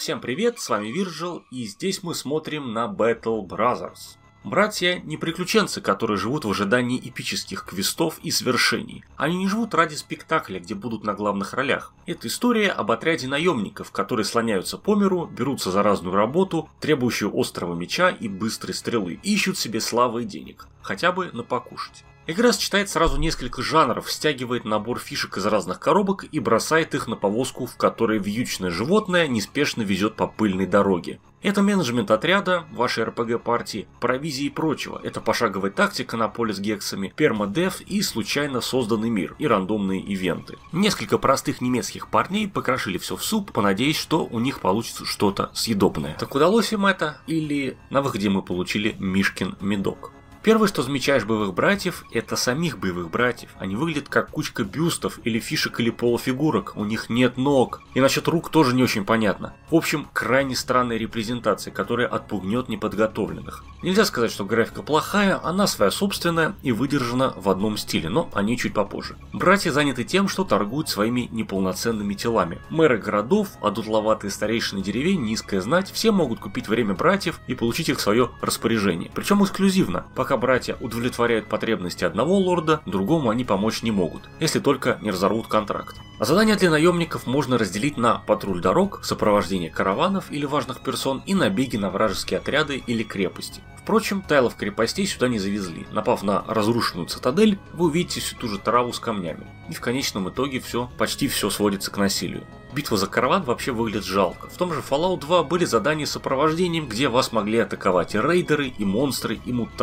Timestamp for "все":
42.98-43.16, 75.90-76.12, 100.60-100.88, 101.26-101.50